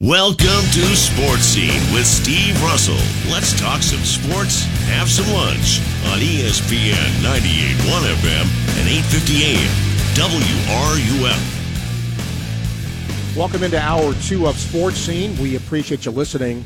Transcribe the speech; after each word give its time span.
Welcome 0.00 0.62
to 0.74 0.94
Sports 0.94 1.42
Scene 1.42 1.82
with 1.92 2.06
Steve 2.06 2.54
Russell. 2.62 2.94
Let's 3.32 3.58
talk 3.58 3.82
some 3.82 4.04
sports, 4.04 4.62
have 4.86 5.08
some 5.10 5.26
lunch 5.34 5.80
on 6.06 6.20
ESPN 6.20 7.20
98.1 7.20 8.06
FM 8.06 8.46
and 8.78 8.88
8:50 8.88 9.42
AM. 9.42 9.68
WRUF. 10.14 11.40
Welcome 13.36 13.64
into 13.64 13.80
hour 13.80 14.14
two 14.22 14.46
of 14.46 14.56
Sports 14.56 14.98
Scene. 14.98 15.36
We 15.36 15.56
appreciate 15.56 16.04
you 16.04 16.12
listening 16.12 16.64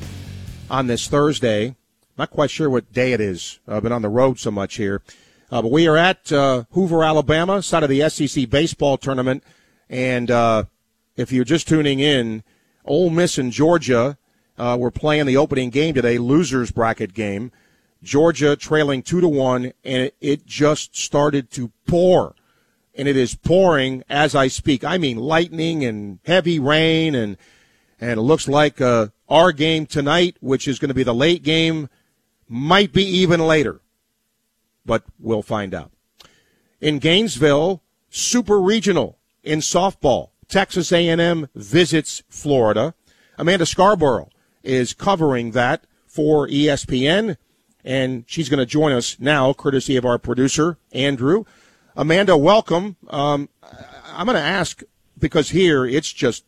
on 0.68 0.86
this 0.86 1.08
Thursday. 1.08 1.74
Not 2.18 2.28
quite 2.28 2.50
sure 2.50 2.68
what 2.68 2.92
day 2.92 3.14
it 3.14 3.20
is. 3.22 3.60
I've 3.66 3.82
been 3.82 3.92
on 3.92 4.02
the 4.02 4.10
road 4.10 4.40
so 4.40 4.50
much 4.50 4.74
here. 4.74 5.00
Uh, 5.50 5.62
but 5.62 5.70
we 5.70 5.88
are 5.88 5.96
at 5.96 6.30
uh, 6.30 6.64
Hoover, 6.72 7.02
Alabama, 7.02 7.62
side 7.62 7.82
of 7.82 7.88
the 7.88 8.06
SEC 8.10 8.50
baseball 8.50 8.98
tournament. 8.98 9.42
And 9.88 10.30
uh, 10.30 10.64
if 11.16 11.32
you're 11.32 11.46
just 11.46 11.66
tuning 11.66 11.98
in, 12.00 12.42
Ole 12.84 13.10
Miss 13.10 13.38
and 13.38 13.52
Georgia 13.52 14.18
uh, 14.58 14.76
were 14.78 14.90
playing 14.90 15.26
the 15.26 15.36
opening 15.36 15.70
game 15.70 15.94
today, 15.94 16.18
losers 16.18 16.70
bracket 16.70 17.14
game. 17.14 17.52
Georgia 18.02 18.57
trailing 18.57 19.02
two 19.02 19.20
to 19.20 19.29
one, 19.29 19.72
and 19.84 20.02
it, 20.04 20.16
it 20.20 20.46
just 20.46 20.96
started 20.96 21.50
to 21.52 21.71
pour, 21.86 22.34
and 22.94 23.07
it 23.07 23.16
is 23.16 23.34
pouring 23.34 24.02
as 24.08 24.34
I 24.34 24.48
speak. 24.48 24.82
I 24.82 24.98
mean, 24.98 25.16
lightning 25.18 25.84
and 25.84 26.18
heavy 26.24 26.58
rain, 26.58 27.14
and 27.14 27.36
and 28.00 28.18
it 28.18 28.22
looks 28.22 28.48
like 28.48 28.80
uh, 28.80 29.08
our 29.29 29.52
game 29.52 29.86
tonight, 29.86 30.36
which 30.40 30.66
is 30.66 30.80
going 30.80 30.88
to 30.88 30.94
be 30.94 31.04
the 31.04 31.14
late 31.14 31.44
game, 31.44 31.88
might 32.48 32.92
be 32.92 33.05
even 33.05 33.41
later, 33.46 33.80
but 34.84 35.05
we'll 35.20 35.42
find 35.42 35.72
out. 35.72 35.92
In 36.80 36.98
Gainesville, 36.98 37.80
super 38.10 38.60
regional 38.60 39.19
in 39.44 39.60
softball. 39.60 40.31
Texas 40.52 40.92
A&M 40.92 41.48
visits 41.55 42.22
Florida. 42.28 42.94
Amanda 43.38 43.64
Scarborough 43.64 44.28
is 44.62 44.92
covering 44.92 45.52
that 45.52 45.86
for 46.06 46.47
ESPN, 46.47 47.38
and 47.82 48.24
she's 48.27 48.50
going 48.50 48.58
to 48.58 48.66
join 48.66 48.92
us 48.92 49.18
now, 49.18 49.54
courtesy 49.54 49.96
of 49.96 50.04
our 50.04 50.18
producer 50.18 50.77
Andrew. 50.92 51.44
Amanda, 51.96 52.36
welcome. 52.36 52.96
Um, 53.08 53.48
I'm 54.12 54.27
going 54.27 54.36
to 54.36 54.42
ask 54.42 54.82
because 55.18 55.48
here 55.48 55.86
it's 55.86 56.12
just 56.12 56.44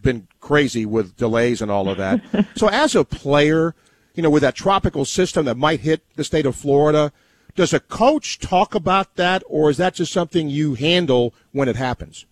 been 0.00 0.28
crazy 0.40 0.86
with 0.86 1.18
delays 1.18 1.60
and 1.60 1.70
all 1.70 1.90
of 1.90 1.98
that. 1.98 2.22
so, 2.56 2.68
as 2.68 2.94
a 2.94 3.04
player, 3.04 3.74
you 4.14 4.22
know, 4.22 4.30
with 4.30 4.40
that 4.40 4.54
tropical 4.54 5.04
system 5.04 5.44
that 5.44 5.58
might 5.58 5.80
hit 5.80 6.02
the 6.16 6.24
state 6.24 6.46
of 6.46 6.56
Florida, 6.56 7.12
does 7.54 7.74
a 7.74 7.80
coach 7.80 8.38
talk 8.38 8.74
about 8.74 9.16
that, 9.16 9.42
or 9.46 9.68
is 9.68 9.76
that 9.76 9.92
just 9.92 10.10
something 10.10 10.48
you 10.48 10.72
handle 10.72 11.34
when 11.50 11.68
it 11.68 11.76
happens? 11.76 12.24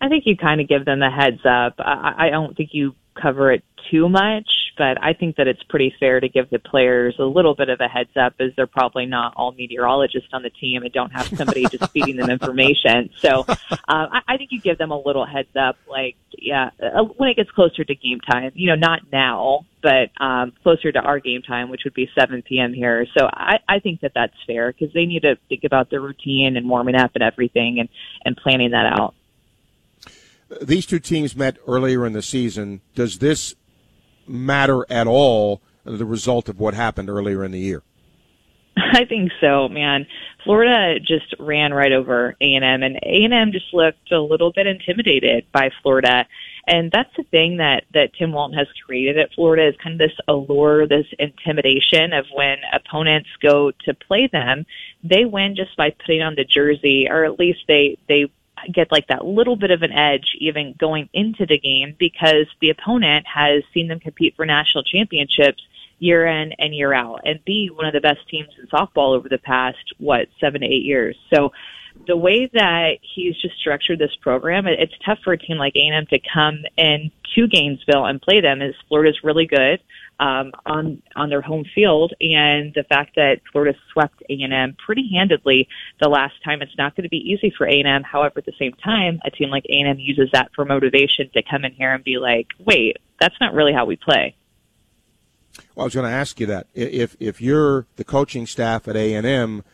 I 0.00 0.08
think 0.08 0.24
you 0.26 0.36
kind 0.36 0.60
of 0.60 0.68
give 0.68 0.84
them 0.84 1.02
a 1.02 1.10
heads 1.10 1.40
up. 1.44 1.74
I, 1.78 2.26
I 2.26 2.30
don't 2.30 2.56
think 2.56 2.70
you 2.72 2.94
cover 3.20 3.50
it 3.52 3.64
too 3.90 4.08
much, 4.08 4.48
but 4.76 5.02
I 5.02 5.12
think 5.12 5.36
that 5.36 5.46
it's 5.46 5.62
pretty 5.62 5.94
fair 5.98 6.20
to 6.20 6.28
give 6.28 6.50
the 6.50 6.58
players 6.58 7.16
a 7.18 7.24
little 7.24 7.54
bit 7.54 7.68
of 7.68 7.80
a 7.80 7.88
heads 7.88 8.10
up 8.16 8.34
as 8.40 8.50
they're 8.56 8.66
probably 8.66 9.06
not 9.06 9.32
all 9.36 9.52
meteorologists 9.52 10.28
on 10.32 10.42
the 10.42 10.50
team 10.50 10.82
and 10.82 10.92
don't 10.92 11.10
have 11.10 11.28
somebody 11.28 11.66
just 11.66 11.90
feeding 11.92 12.16
them 12.16 12.30
information. 12.30 13.10
So 13.18 13.44
uh, 13.48 13.56
I, 13.88 14.20
I 14.28 14.36
think 14.36 14.50
you 14.52 14.60
give 14.60 14.78
them 14.78 14.90
a 14.90 14.98
little 14.98 15.24
heads 15.24 15.54
up, 15.56 15.76
like, 15.88 16.16
yeah, 16.36 16.70
uh, 16.82 17.04
when 17.16 17.30
it 17.30 17.36
gets 17.36 17.50
closer 17.52 17.84
to 17.84 17.94
game 17.94 18.20
time, 18.20 18.52
you 18.54 18.68
know, 18.68 18.74
not 18.74 19.00
now, 19.12 19.66
but 19.82 20.10
um, 20.20 20.52
closer 20.62 20.92
to 20.92 20.98
our 20.98 21.20
game 21.20 21.42
time, 21.42 21.70
which 21.70 21.82
would 21.84 21.94
be 21.94 22.10
7 22.18 22.42
p.m. 22.42 22.74
here. 22.74 23.06
So 23.16 23.26
I, 23.26 23.60
I 23.68 23.78
think 23.78 24.00
that 24.00 24.12
that's 24.14 24.34
fair 24.46 24.72
because 24.72 24.92
they 24.92 25.06
need 25.06 25.22
to 25.22 25.36
think 25.48 25.64
about 25.64 25.90
their 25.90 26.00
routine 26.00 26.56
and 26.56 26.68
warming 26.68 26.96
up 26.96 27.12
and 27.14 27.22
everything 27.22 27.78
and, 27.80 27.88
and 28.24 28.36
planning 28.36 28.72
that 28.72 28.98
out. 28.98 29.14
These 30.62 30.86
two 30.86 30.98
teams 30.98 31.34
met 31.34 31.56
earlier 31.66 32.06
in 32.06 32.12
the 32.12 32.22
season. 32.22 32.80
Does 32.94 33.18
this 33.18 33.54
matter 34.26 34.84
at 34.90 35.06
all, 35.06 35.60
the 35.84 36.04
result 36.04 36.48
of 36.48 36.58
what 36.58 36.74
happened 36.74 37.08
earlier 37.08 37.44
in 37.44 37.50
the 37.50 37.58
year? 37.58 37.82
I 38.76 39.04
think 39.04 39.32
so, 39.40 39.68
man. 39.68 40.06
Florida 40.44 41.00
just 41.00 41.34
ran 41.40 41.74
right 41.74 41.92
over 41.92 42.36
A&M 42.40 42.82
and 42.82 42.96
A&M 42.96 43.52
just 43.52 43.72
looked 43.72 44.12
a 44.12 44.20
little 44.20 44.52
bit 44.52 44.66
intimidated 44.66 45.46
by 45.52 45.70
Florida. 45.82 46.26
And 46.68 46.90
that's 46.90 47.14
the 47.16 47.24
thing 47.24 47.56
that, 47.58 47.84
that 47.94 48.14
Tim 48.14 48.32
Walton 48.32 48.58
has 48.58 48.66
created 48.84 49.18
at 49.18 49.32
Florida 49.34 49.68
is 49.68 49.74
kind 49.82 50.00
of 50.00 50.08
this 50.08 50.16
allure, 50.28 50.86
this 50.86 51.06
intimidation 51.18 52.12
of 52.12 52.26
when 52.32 52.58
opponents 52.72 53.28
go 53.40 53.72
to 53.84 53.94
play 53.94 54.28
them, 54.30 54.66
they 55.02 55.24
win 55.24 55.56
just 55.56 55.76
by 55.76 55.90
putting 55.90 56.22
on 56.22 56.34
the 56.34 56.44
jersey, 56.44 57.08
or 57.08 57.24
at 57.24 57.38
least 57.38 57.60
they, 57.68 57.98
they 58.08 58.30
get 58.72 58.92
like 58.92 59.08
that 59.08 59.24
little 59.24 59.56
bit 59.56 59.70
of 59.70 59.82
an 59.82 59.92
edge 59.92 60.36
even 60.38 60.74
going 60.78 61.08
into 61.12 61.46
the 61.46 61.58
game 61.58 61.94
because 61.98 62.46
the 62.60 62.70
opponent 62.70 63.26
has 63.26 63.62
seen 63.72 63.88
them 63.88 64.00
compete 64.00 64.34
for 64.36 64.46
national 64.46 64.84
championships 64.84 65.62
year 65.98 66.26
in 66.26 66.52
and 66.58 66.74
year 66.74 66.92
out 66.92 67.22
and 67.24 67.44
be 67.44 67.68
one 67.68 67.86
of 67.86 67.92
the 67.92 68.00
best 68.00 68.28
teams 68.28 68.48
in 68.58 68.66
softball 68.66 69.16
over 69.16 69.28
the 69.28 69.38
past, 69.38 69.94
what, 69.98 70.28
seven 70.40 70.60
to 70.60 70.66
eight 70.66 70.84
years. 70.84 71.16
So 71.32 71.52
the 72.06 72.16
way 72.16 72.48
that 72.52 72.98
he's 73.02 73.36
just 73.40 73.56
structured 73.58 73.98
this 73.98 74.14
program, 74.20 74.66
it's 74.66 74.92
tough 75.04 75.18
for 75.24 75.32
a 75.32 75.38
team 75.38 75.56
like 75.56 75.74
A&M 75.74 76.06
to 76.06 76.18
come 76.32 76.64
in 76.76 77.10
to 77.34 77.48
Gainesville 77.48 78.06
and 78.06 78.20
play 78.20 78.40
them. 78.40 78.62
Is 78.62 78.74
Florida's 78.88 79.20
really 79.22 79.46
good 79.46 79.80
um, 80.18 80.52
on 80.64 81.02
on 81.14 81.28
their 81.28 81.40
home 81.40 81.64
field, 81.74 82.12
and 82.20 82.72
the 82.74 82.84
fact 82.88 83.16
that 83.16 83.40
Florida 83.50 83.76
swept 83.92 84.22
A&M 84.28 84.76
pretty 84.84 85.10
handedly 85.12 85.68
the 86.00 86.08
last 86.08 86.34
time, 86.44 86.62
it's 86.62 86.76
not 86.78 86.94
going 86.96 87.04
to 87.04 87.10
be 87.10 87.16
easy 87.16 87.52
for 87.56 87.66
A&M. 87.66 88.02
However, 88.02 88.38
at 88.38 88.46
the 88.46 88.54
same 88.58 88.72
time, 88.72 89.20
a 89.24 89.30
team 89.30 89.50
like 89.50 89.64
A&M 89.68 89.98
uses 89.98 90.30
that 90.32 90.50
for 90.54 90.64
motivation 90.64 91.30
to 91.34 91.42
come 91.42 91.64
in 91.64 91.72
here 91.72 91.92
and 91.92 92.04
be 92.04 92.18
like, 92.18 92.48
"Wait, 92.58 92.98
that's 93.20 93.36
not 93.40 93.54
really 93.54 93.72
how 93.72 93.84
we 93.84 93.96
play." 93.96 94.36
Well, 95.74 95.84
I 95.84 95.86
was 95.86 95.94
going 95.94 96.08
to 96.08 96.16
ask 96.16 96.38
you 96.40 96.46
that 96.46 96.68
if 96.74 97.16
if 97.20 97.40
you're 97.40 97.86
the 97.96 98.04
coaching 98.04 98.46
staff 98.46 98.88
at 98.88 98.96
A 98.96 99.14
and 99.14 99.26
M, 99.26 99.64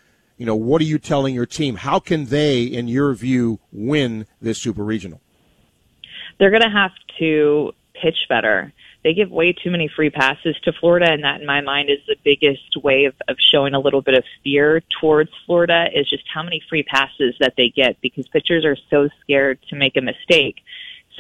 you 0.43 0.47
know, 0.47 0.57
what 0.57 0.81
are 0.81 0.87
you 0.87 0.99
telling 0.99 1.37
your 1.37 1.47
team? 1.47 1.77
How 1.77 2.01
can 2.01 2.25
they, 2.25 2.65
in 2.65 2.89
your 2.89 3.15
view, 3.15 3.61
win 3.71 4.27
this 4.41 4.59
super 4.59 4.83
regional? 4.83 5.21
They're 6.41 6.51
going 6.51 6.63
to 6.63 6.69
have 6.69 6.91
to 7.21 7.71
pitch 7.95 8.27
better. 8.29 8.73
They 9.05 9.15
give 9.15 9.31
way 9.31 9.53
too 9.53 9.71
many 9.71 9.87
free 9.87 10.11
passes 10.11 10.57
to 10.65 10.73
Florida, 10.73 11.13
and 11.13 11.23
that, 11.23 11.41
in 11.41 11.47
my 11.47 11.61
mind, 11.61 11.91
is 11.91 12.01
the 12.09 12.17
biggest 12.25 12.77
way 12.83 13.05
of, 13.05 13.15
of 13.29 13.37
showing 13.53 13.75
a 13.75 13.79
little 13.79 14.03
bit 14.03 14.15
of 14.15 14.25
fear 14.43 14.83
towards 15.01 15.31
Florida 15.47 15.87
is 15.95 16.11
just 16.11 16.25
how 16.27 16.43
many 16.43 16.61
free 16.69 16.83
passes 16.83 17.37
that 17.39 17.55
they 17.57 17.69
get 17.69 18.01
because 18.01 18.27
pitchers 18.27 18.65
are 18.65 18.77
so 18.91 19.09
scared 19.21 19.61
to 19.71 19.77
make 19.77 19.97
a 19.97 20.01
mistake. 20.01 20.57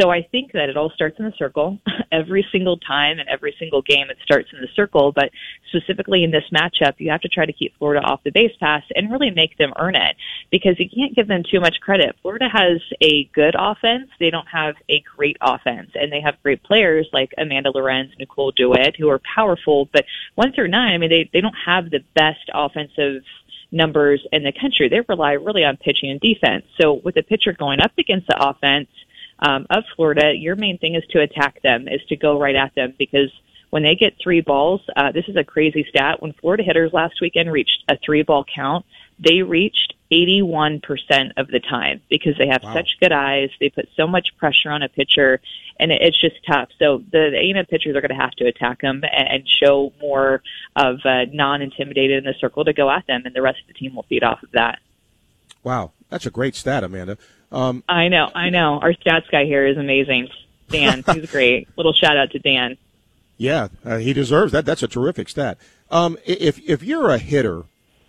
So 0.00 0.10
I 0.10 0.22
think 0.22 0.52
that 0.52 0.68
it 0.68 0.76
all 0.76 0.90
starts 0.90 1.18
in 1.18 1.26
the 1.26 1.32
circle. 1.36 1.78
Every 2.12 2.46
single 2.52 2.76
time 2.76 3.18
and 3.18 3.28
every 3.28 3.54
single 3.58 3.80
game, 3.80 4.10
it 4.10 4.18
starts 4.22 4.50
in 4.52 4.60
the 4.60 4.68
circle. 4.76 5.12
But 5.12 5.30
specifically 5.68 6.24
in 6.24 6.30
this 6.30 6.44
matchup, 6.52 6.94
you 6.98 7.10
have 7.10 7.22
to 7.22 7.28
try 7.28 7.46
to 7.46 7.52
keep 7.52 7.76
Florida 7.78 8.04
off 8.04 8.22
the 8.22 8.30
base 8.30 8.52
pass 8.60 8.82
and 8.94 9.10
really 9.10 9.30
make 9.30 9.56
them 9.56 9.72
earn 9.78 9.94
it 9.94 10.16
because 10.50 10.78
you 10.78 10.90
can't 10.94 11.14
give 11.14 11.26
them 11.26 11.42
too 11.50 11.58
much 11.58 11.80
credit. 11.80 12.14
Florida 12.20 12.48
has 12.52 12.82
a 13.00 13.24
good 13.34 13.54
offense. 13.58 14.10
They 14.20 14.28
don't 14.28 14.46
have 14.48 14.74
a 14.90 15.02
great 15.16 15.38
offense 15.40 15.90
and 15.94 16.12
they 16.12 16.20
have 16.20 16.42
great 16.42 16.62
players 16.62 17.08
like 17.12 17.32
Amanda 17.38 17.70
Lorenz, 17.70 18.12
Nicole 18.18 18.52
DeWitt, 18.52 18.96
who 18.96 19.08
are 19.08 19.20
powerful. 19.34 19.88
But 19.90 20.04
one 20.34 20.52
through 20.52 20.68
nine, 20.68 20.92
I 20.92 20.98
mean, 20.98 21.10
they, 21.10 21.30
they 21.32 21.40
don't 21.40 21.56
have 21.64 21.90
the 21.90 22.04
best 22.14 22.50
offensive 22.52 23.22
numbers 23.70 24.26
in 24.32 24.44
the 24.44 24.52
country. 24.52 24.88
They 24.88 25.00
rely 25.08 25.32
really 25.32 25.64
on 25.64 25.78
pitching 25.78 26.10
and 26.10 26.20
defense. 26.20 26.64
So 26.78 27.00
with 27.02 27.16
a 27.16 27.22
pitcher 27.22 27.52
going 27.52 27.80
up 27.80 27.92
against 27.96 28.26
the 28.26 28.36
offense, 28.38 28.88
um, 29.42 29.66
of 29.68 29.84
Florida, 29.96 30.32
your 30.34 30.54
main 30.54 30.78
thing 30.78 30.94
is 30.94 31.04
to 31.10 31.20
attack 31.20 31.60
them, 31.62 31.88
is 31.88 32.00
to 32.08 32.16
go 32.16 32.38
right 32.38 32.54
at 32.54 32.74
them 32.74 32.94
because 32.96 33.30
when 33.70 33.82
they 33.82 33.96
get 33.96 34.14
three 34.22 34.40
balls, 34.40 34.82
uh, 34.94 35.12
this 35.12 35.24
is 35.28 35.36
a 35.36 35.42
crazy 35.44 35.84
stat. 35.88 36.22
When 36.22 36.32
Florida 36.34 36.62
hitters 36.62 36.92
last 36.92 37.20
weekend 37.20 37.50
reached 37.50 37.82
a 37.88 37.96
three 37.96 38.22
ball 38.22 38.44
count, 38.54 38.86
they 39.18 39.42
reached 39.42 39.94
81% 40.12 40.82
of 41.36 41.48
the 41.48 41.58
time 41.58 42.02
because 42.08 42.34
they 42.38 42.48
have 42.48 42.62
wow. 42.62 42.74
such 42.74 42.98
good 43.00 43.12
eyes. 43.12 43.48
They 43.58 43.70
put 43.70 43.88
so 43.96 44.06
much 44.06 44.36
pressure 44.36 44.70
on 44.70 44.82
a 44.82 44.88
pitcher 44.88 45.40
and 45.80 45.90
it, 45.90 46.02
it's 46.02 46.20
just 46.20 46.36
tough. 46.46 46.68
So 46.78 46.98
the, 46.98 47.30
the 47.32 47.38
A&M 47.38 47.66
pitchers 47.66 47.96
are 47.96 48.00
going 48.00 48.16
to 48.16 48.22
have 48.22 48.32
to 48.32 48.46
attack 48.46 48.82
them 48.82 49.02
and, 49.10 49.28
and 49.28 49.48
show 49.48 49.92
more 50.00 50.42
of 50.76 51.00
uh, 51.04 51.24
non-intimidated 51.32 52.18
in 52.18 52.24
the 52.24 52.34
circle 52.38 52.64
to 52.66 52.72
go 52.72 52.90
at 52.90 53.06
them 53.06 53.22
and 53.24 53.34
the 53.34 53.42
rest 53.42 53.60
of 53.62 53.68
the 53.68 53.74
team 53.74 53.96
will 53.96 54.04
feed 54.04 54.22
off 54.22 54.42
of 54.42 54.52
that. 54.52 54.78
Wow. 55.64 55.92
That's 56.12 56.26
a 56.26 56.30
great 56.30 56.54
stat, 56.54 56.84
Amanda. 56.84 57.16
Um, 57.50 57.84
I 57.88 58.08
know, 58.08 58.30
I 58.34 58.50
know. 58.50 58.78
Our 58.80 58.92
stats 58.92 59.30
guy 59.30 59.44
here 59.46 59.66
is 59.66 59.78
amazing. 59.78 60.28
Dan, 60.68 61.02
he's 61.14 61.30
great. 61.30 61.68
Little 61.76 61.94
shout 61.94 62.18
out 62.18 62.30
to 62.32 62.38
Dan. 62.38 62.76
Yeah, 63.38 63.68
uh, 63.84 63.96
he 63.96 64.12
deserves 64.12 64.52
that. 64.52 64.66
That's 64.66 64.82
a 64.82 64.88
terrific 64.88 65.30
stat. 65.30 65.58
Um, 65.90 66.18
if 66.26 66.58
if 66.68 66.82
you're 66.82 67.10
a 67.10 67.18
hitter 67.18 67.64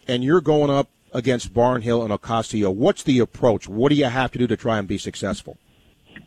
and 0.08 0.24
you're 0.24 0.42
going 0.42 0.70
up 0.70 0.90
against 1.14 1.54
Barnhill 1.54 2.04
and 2.04 2.12
Ocasio, 2.12 2.74
what's 2.74 3.04
the 3.04 3.20
approach? 3.20 3.68
What 3.70 3.90
do 3.90 3.96
you 3.96 4.06
have 4.06 4.32
to 4.34 4.38
do 4.38 4.48
to 4.48 4.58
try 4.58 4.78
and 4.78 4.88
be 4.88 4.98
successful? 4.98 5.58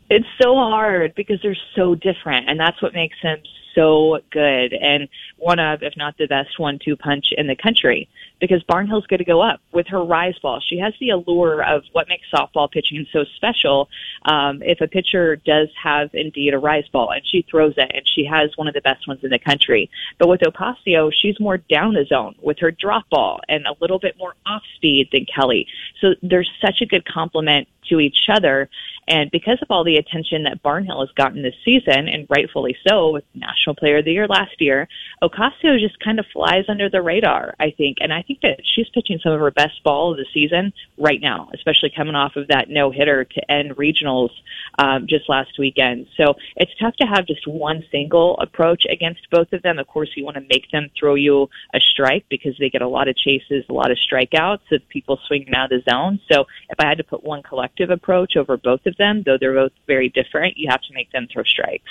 It's 0.09 0.27
so 0.41 0.55
hard 0.55 1.15
because 1.15 1.41
they're 1.43 1.57
so 1.75 1.95
different, 1.95 2.49
and 2.49 2.59
that's 2.59 2.81
what 2.81 2.95
makes 2.95 3.17
them 3.23 3.39
so 3.77 4.19
good 4.33 4.73
and 4.73 5.09
one 5.37 5.61
of, 5.61 5.83
if 5.83 5.97
not 5.97 6.19
the 6.19 6.27
best 6.27 6.59
one-two 6.59 6.97
punch 6.97 7.27
in 7.37 7.47
the 7.47 7.55
country 7.55 8.09
because 8.41 8.63
Barnhill's 8.65 9.07
going 9.07 9.19
to 9.19 9.25
go 9.25 9.41
up 9.41 9.61
with 9.73 9.87
her 9.89 10.03
rise 10.03 10.39
ball. 10.41 10.61
She 10.61 10.79
has 10.79 10.93
the 11.01 11.11
allure 11.11 11.63
of 11.63 11.85
what 11.93 12.09
makes 12.09 12.27
softball 12.33 12.71
pitching 12.71 13.07
so 13.13 13.25
special. 13.37 13.89
Um, 14.25 14.63
if 14.63 14.81
a 14.81 14.89
pitcher 14.89 15.37
does 15.37 15.69
have 15.81 16.11
indeed 16.13 16.55
a 16.55 16.59
rise 16.59 16.89
ball 16.89 17.11
and 17.13 17.23
she 17.25 17.43
throws 17.43 17.75
it 17.77 17.91
and 17.95 18.03
she 18.07 18.25
has 18.25 18.51
one 18.57 18.69
of 18.69 18.75
the 18.75 18.81
best 18.81 19.07
ones 19.07 19.21
in 19.23 19.31
the 19.31 19.39
country. 19.39 19.91
But 20.19 20.29
with 20.29 20.41
Ocasio, 20.41 21.13
she's 21.13 21.39
more 21.41 21.59
down 21.59 21.95
the 21.95 22.05
zone 22.05 22.35
with 22.43 22.59
her 22.59 22.71
drop 22.71 23.09
ball 23.11 23.41
and 23.49 23.67
a 23.67 23.75
little 23.81 23.99
bit 23.99 24.17
more 24.19 24.35
off 24.47 24.63
speed 24.75 25.09
than 25.13 25.27
Kelly. 25.27 25.67
So 26.01 26.15
there's 26.23 26.51
such 26.61 26.81
a 26.81 26.87
good 26.87 27.05
complement 27.05 27.69
to 27.89 28.01
each 28.01 28.29
other. 28.29 28.69
And 29.09 29.31
because 29.31 29.59
of 29.63 29.71
all 29.71 29.85
the 29.85 29.97
attention 29.97 30.45
that 30.45 30.63
Barnhill 30.63 31.01
has 31.01 31.11
gotten 31.17 31.43
this 31.43 31.55
season, 31.65 32.09
and 32.09 32.27
rightfully 32.29 32.77
so, 32.87 33.13
with 33.13 33.25
National 33.35 33.77
Player 33.77 33.99
of 33.99 34.05
the 34.05 34.13
Year 34.13 34.27
last 34.27 34.61
year, 34.61 34.89
Ocasio 35.23 35.79
just 35.79 35.99
kind 36.01 36.19
of 36.19 36.27
flies 36.33 36.65
under 36.69 36.91
the 36.91 37.03
radar, 37.03 37.55
I 37.61 37.71
think. 37.71 37.99
And 38.01 38.13
I 38.13 38.23
think 38.23 38.41
that 38.43 38.61
she's 38.65 38.89
pitching 38.93 39.21
some 39.23 39.33
of 39.33 39.41
her 39.41 39.51
best 39.51 39.83
ball 39.85 40.13
of 40.13 40.19
the 40.19 40.27
season 40.35 40.73
right 40.99 41.21
now, 41.21 41.51
especially 41.55 41.93
coming 41.97 42.15
off 42.15 42.37
of 42.37 42.49
that 42.49 42.69
no 42.69 42.91
hitter 42.91 43.25
to 43.25 43.51
end 43.51 43.77
regionals 43.77 44.31
um, 44.79 45.07
just 45.09 45.29
last 45.29 45.59
weekend. 45.59 46.07
So 46.17 46.35
it's 46.57 46.73
tough 46.81 46.97
to 46.97 47.07
have 47.07 47.27
just 47.27 47.47
one 47.47 47.85
single 47.91 48.37
approach 48.39 48.85
against 48.91 49.31
both 49.31 49.53
of 49.53 49.63
them. 49.63 49.79
Of 49.79 49.87
course, 49.87 50.11
you 50.17 50.25
want 50.25 50.37
to 50.37 50.47
make 50.51 50.71
them 50.73 50.89
throw 50.99 51.15
you 51.15 51.49
a 51.75 51.81
strike 51.81 52.25
because 52.29 52.57
they 52.59 52.71
get 52.71 52.83
a 52.83 52.89
lot 52.89 53.09
of 53.09 53.17
chases, 53.17 53.65
a 53.69 53.73
lot 53.73 53.91
of 53.91 53.99
strikeouts 53.99 54.73
of 54.73 54.89
people 54.89 55.19
swinging 55.27 55.55
out 55.55 55.73
of 55.73 55.85
the 55.85 55.91
zone. 55.91 56.21
So 56.31 56.47
if 56.71 56.79
I 56.79 56.87
had 56.87 56.99
to 56.99 57.05
put 57.05 57.25
one 57.25 57.43
collective 57.43 57.91
approach 57.91 58.37
over 58.37 58.57
both 58.57 58.85
of 58.87 58.96
them, 58.97 59.23
though 59.25 59.37
they're 59.39 59.55
both 59.55 59.73
very 59.87 60.09
different. 60.09 60.57
You 60.57 60.69
have 60.71 60.83
to 60.83 60.95
make 60.95 61.11
them 61.13 61.29
throw 61.33 61.45
strikes. 61.45 61.91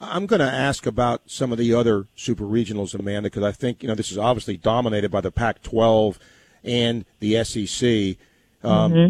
I'm 0.00 0.26
going 0.26 0.40
to 0.40 0.50
ask 0.50 0.86
about 0.86 1.22
some 1.26 1.52
of 1.52 1.58
the 1.58 1.74
other 1.74 2.06
super 2.16 2.44
regionals, 2.44 2.98
Amanda, 2.98 3.28
because 3.28 3.42
I 3.42 3.52
think 3.52 3.82
you 3.82 3.88
know 3.88 3.94
this 3.94 4.10
is 4.10 4.18
obviously 4.18 4.56
dominated 4.56 5.10
by 5.10 5.20
the 5.20 5.30
Pac-12 5.30 6.16
and 6.64 7.04
the 7.18 7.44
SEC. 7.44 8.16
Um, 8.64 8.92
mm-hmm. 8.92 9.08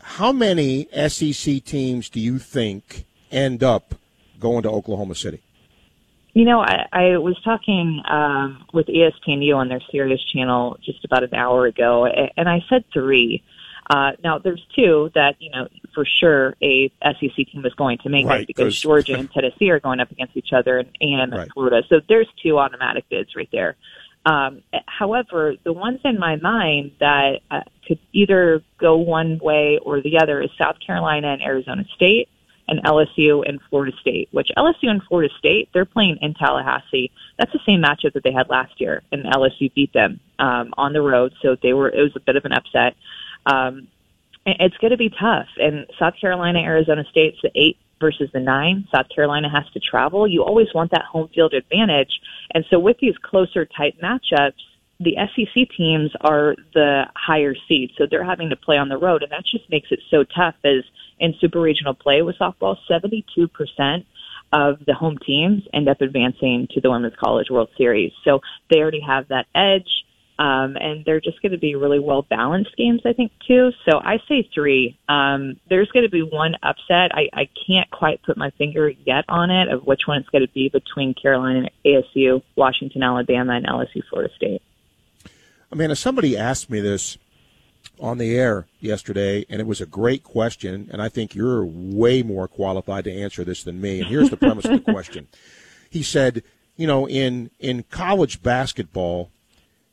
How 0.00 0.32
many 0.32 0.88
SEC 1.08 1.64
teams 1.64 2.08
do 2.08 2.20
you 2.20 2.38
think 2.38 3.06
end 3.30 3.62
up 3.62 3.94
going 4.38 4.62
to 4.62 4.70
Oklahoma 4.70 5.14
City? 5.14 5.42
You 6.32 6.44
know, 6.44 6.60
I, 6.60 6.86
I 6.92 7.16
was 7.16 7.40
talking 7.42 8.02
um, 8.06 8.64
with 8.72 8.88
ESPNU 8.88 9.56
on 9.56 9.68
their 9.68 9.80
Sirius 9.90 10.22
channel 10.32 10.76
just 10.84 11.04
about 11.04 11.22
an 11.22 11.34
hour 11.34 11.66
ago, 11.66 12.04
and 12.04 12.48
I 12.48 12.62
said 12.68 12.84
three. 12.92 13.42
Uh, 13.88 14.12
now, 14.22 14.38
there's 14.38 14.64
two 14.74 15.10
that, 15.14 15.36
you 15.38 15.50
know, 15.50 15.68
for 15.96 16.04
sure 16.04 16.54
a 16.62 16.92
SEC 17.02 17.34
team 17.34 17.64
is 17.64 17.72
going 17.72 17.96
to 17.98 18.10
make 18.10 18.26
right, 18.26 18.42
it 18.42 18.46
because 18.46 18.78
Georgia 18.78 19.14
and 19.18 19.32
Tennessee 19.32 19.70
are 19.70 19.80
going 19.80 19.98
up 19.98 20.10
against 20.10 20.36
each 20.36 20.52
other 20.52 20.78
and, 20.78 20.90
and 21.00 21.32
right. 21.32 21.48
Florida. 21.54 21.82
So 21.88 22.00
there's 22.06 22.28
two 22.42 22.58
automatic 22.58 23.06
bids 23.08 23.34
right 23.34 23.48
there. 23.50 23.76
Um, 24.26 24.62
however, 24.86 25.54
the 25.64 25.72
ones 25.72 26.00
in 26.04 26.18
my 26.18 26.36
mind 26.36 26.92
that 27.00 27.40
uh, 27.50 27.60
could 27.86 28.00
either 28.12 28.62
go 28.78 28.96
one 28.96 29.38
way 29.42 29.78
or 29.80 30.02
the 30.02 30.18
other 30.18 30.42
is 30.42 30.50
South 30.58 30.76
Carolina 30.84 31.28
and 31.28 31.42
Arizona 31.42 31.84
State 31.94 32.28
and 32.68 32.82
LSU 32.82 33.48
and 33.48 33.60
Florida 33.70 33.96
State, 34.00 34.28
which 34.32 34.50
LSU 34.56 34.88
and 34.88 35.00
Florida 35.04 35.32
State, 35.38 35.68
they're 35.72 35.84
playing 35.84 36.18
in 36.20 36.34
Tallahassee. 36.34 37.12
That's 37.38 37.52
the 37.52 37.60
same 37.64 37.80
matchup 37.80 38.12
that 38.14 38.24
they 38.24 38.32
had 38.32 38.48
last 38.50 38.80
year, 38.80 39.02
and 39.12 39.24
LSU 39.24 39.72
beat 39.72 39.92
them 39.92 40.20
um, 40.40 40.74
on 40.76 40.92
the 40.92 41.00
road, 41.00 41.32
so 41.40 41.56
they 41.62 41.72
were 41.72 41.88
it 41.88 42.02
was 42.02 42.16
a 42.16 42.20
bit 42.20 42.36
of 42.36 42.44
an 42.44 42.52
upset. 42.52 42.96
Um, 43.46 43.86
it's 44.46 44.76
going 44.78 44.92
to 44.92 44.96
be 44.96 45.10
tough. 45.10 45.48
And 45.58 45.86
South 45.98 46.14
Carolina, 46.20 46.60
Arizona 46.60 47.04
State's 47.10 47.38
the 47.42 47.50
eight 47.54 47.78
versus 48.00 48.30
the 48.32 48.40
nine. 48.40 48.86
South 48.94 49.06
Carolina 49.14 49.50
has 49.50 49.64
to 49.72 49.80
travel. 49.80 50.26
You 50.26 50.44
always 50.44 50.68
want 50.74 50.92
that 50.92 51.02
home 51.02 51.28
field 51.34 51.54
advantage. 51.54 52.20
And 52.54 52.64
so 52.70 52.78
with 52.78 52.98
these 53.00 53.16
closer 53.22 53.64
type 53.66 53.94
matchups, 54.02 54.52
the 54.98 55.16
SEC 55.34 55.68
teams 55.76 56.10
are 56.22 56.54
the 56.72 57.04
higher 57.14 57.54
seed, 57.68 57.90
so 57.98 58.06
they're 58.10 58.24
having 58.24 58.48
to 58.48 58.56
play 58.56 58.78
on 58.78 58.88
the 58.88 58.96
road, 58.96 59.22
and 59.22 59.30
that 59.30 59.44
just 59.44 59.68
makes 59.68 59.88
it 59.90 60.00
so 60.10 60.24
tough. 60.24 60.54
As 60.64 60.84
in 61.18 61.34
super 61.38 61.60
regional 61.60 61.92
play 61.92 62.22
with 62.22 62.36
softball, 62.38 62.76
seventy-two 62.88 63.48
percent 63.48 64.06
of 64.52 64.78
the 64.86 64.94
home 64.94 65.18
teams 65.18 65.64
end 65.74 65.90
up 65.90 66.00
advancing 66.00 66.66
to 66.70 66.80
the 66.80 66.90
Women's 66.90 67.16
College 67.22 67.50
World 67.50 67.68
Series, 67.76 68.12
so 68.24 68.40
they 68.70 68.78
already 68.78 69.00
have 69.00 69.28
that 69.28 69.44
edge. 69.54 70.05
Um, 70.38 70.76
and 70.76 71.04
they're 71.04 71.20
just 71.20 71.40
going 71.40 71.52
to 71.52 71.58
be 71.58 71.76
really 71.76 71.98
well 71.98 72.22
balanced 72.22 72.76
games, 72.76 73.00
I 73.06 73.14
think, 73.14 73.32
too. 73.46 73.72
So 73.88 73.98
I 73.98 74.18
say 74.28 74.48
three. 74.52 74.98
Um, 75.08 75.58
there's 75.70 75.90
going 75.92 76.04
to 76.04 76.10
be 76.10 76.22
one 76.22 76.56
upset. 76.62 77.14
I, 77.14 77.28
I 77.32 77.48
can't 77.66 77.90
quite 77.90 78.22
put 78.22 78.36
my 78.36 78.50
finger 78.50 78.90
yet 78.90 79.24
on 79.28 79.50
it 79.50 79.68
of 79.68 79.86
which 79.86 80.02
one 80.06 80.18
it's 80.18 80.28
going 80.28 80.46
to 80.46 80.52
be 80.52 80.68
between 80.68 81.14
Carolina 81.14 81.68
and 81.68 81.70
ASU, 81.86 82.42
Washington, 82.54 83.02
Alabama, 83.02 83.54
and 83.54 83.66
LSU, 83.66 84.02
Florida 84.10 84.32
State. 84.36 84.60
Amanda, 85.72 85.96
somebody 85.96 86.36
asked 86.36 86.70
me 86.70 86.80
this 86.80 87.16
on 87.98 88.18
the 88.18 88.36
air 88.36 88.66
yesterday, 88.78 89.44
and 89.48 89.60
it 89.60 89.66
was 89.66 89.80
a 89.80 89.86
great 89.86 90.22
question, 90.22 90.88
and 90.92 91.00
I 91.00 91.08
think 91.08 91.34
you're 91.34 91.64
way 91.64 92.22
more 92.22 92.46
qualified 92.46 93.04
to 93.04 93.12
answer 93.12 93.42
this 93.44 93.62
than 93.62 93.80
me. 93.80 94.00
And 94.00 94.08
here's 94.08 94.30
the 94.30 94.36
premise 94.36 94.66
of 94.66 94.84
the 94.84 94.92
question. 94.92 95.28
He 95.88 96.02
said, 96.02 96.42
you 96.76 96.86
know, 96.86 97.08
in 97.08 97.50
in 97.58 97.84
college 97.84 98.42
basketball, 98.42 99.30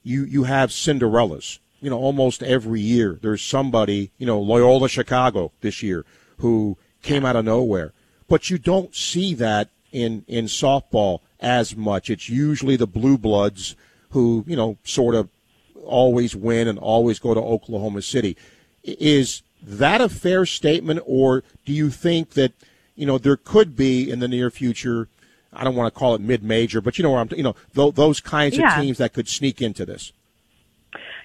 you 0.04 0.24
you 0.26 0.44
have 0.44 0.70
Cinderellas. 0.70 1.60
You 1.82 1.90
know, 1.90 1.98
almost 1.98 2.44
every 2.44 2.82
year 2.82 3.20
there's 3.22 3.42
somebody. 3.42 4.12
You 4.18 4.26
know, 4.26 4.40
Loyola 4.40 4.88
Chicago 4.88 5.52
this 5.62 5.82
year 5.82 6.06
who 6.38 6.78
came 7.02 7.26
out 7.26 7.36
of 7.36 7.46
nowhere, 7.46 7.94
but 8.28 8.50
you 8.50 8.58
don't 8.58 8.96
see 8.96 9.34
that 9.36 9.70
in 9.92 10.26
in 10.28 10.46
softball 10.46 11.20
as 11.40 11.76
much. 11.76 12.10
It's 12.10 12.30
usually 12.30 12.76
the 12.76 12.88
blue 12.88 13.18
bloods 13.18 13.76
who 14.12 14.44
you 14.48 14.56
know 14.56 14.78
sort 14.84 15.16
of 15.16 15.30
always 15.86 16.36
win 16.36 16.68
and 16.68 16.80
always 16.80 17.20
go 17.20 17.34
to 17.34 17.40
Oklahoma 17.40 18.02
City. 18.02 18.38
Is 18.84 19.44
that 19.62 20.02
a 20.02 20.10
fair 20.10 20.46
statement, 20.46 21.02
or 21.06 21.44
do 21.66 21.74
you 21.74 21.90
think 21.90 22.32
that 22.32 22.54
you 22.96 23.06
know 23.06 23.18
there 23.18 23.38
could 23.38 23.76
be 23.76 24.10
in 24.10 24.20
the 24.20 24.28
near 24.28 24.50
future 24.50 25.08
I 25.56 25.64
don't 25.64 25.76
want 25.76 25.94
to 25.94 25.98
call 25.98 26.16
it 26.16 26.22
mid-major, 26.22 26.82
but 26.82 26.98
you 26.98 27.04
know 27.04 27.12
where 27.12 27.20
I'm, 27.20 27.30
you 27.36 27.44
know, 27.44 27.56
th- 27.76 27.96
those 27.96 28.20
kinds 28.20 28.58
yeah. 28.58 28.78
of 28.78 28.84
teams 28.84 28.98
that 28.98 29.14
could 29.14 29.28
sneak 29.28 29.62
into 29.62 29.86
this. 29.86 30.12